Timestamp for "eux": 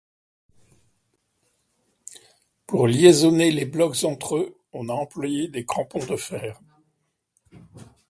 4.37-4.57